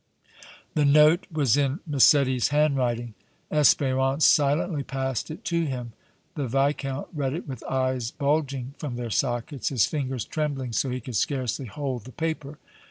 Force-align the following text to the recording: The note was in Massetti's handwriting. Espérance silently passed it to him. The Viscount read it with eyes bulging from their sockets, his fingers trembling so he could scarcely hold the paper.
The 0.73 0.83
note 0.83 1.27
was 1.31 1.55
in 1.55 1.79
Massetti's 1.85 2.47
handwriting. 2.47 3.13
Espérance 3.51 4.23
silently 4.23 4.81
passed 4.81 5.29
it 5.29 5.45
to 5.45 5.65
him. 5.65 5.93
The 6.33 6.47
Viscount 6.47 7.07
read 7.13 7.33
it 7.33 7.47
with 7.47 7.63
eyes 7.65 8.09
bulging 8.09 8.73
from 8.79 8.95
their 8.95 9.11
sockets, 9.11 9.69
his 9.69 9.85
fingers 9.85 10.25
trembling 10.25 10.73
so 10.73 10.89
he 10.89 11.01
could 11.01 11.17
scarcely 11.17 11.67
hold 11.67 12.05
the 12.05 12.11
paper. 12.13 12.57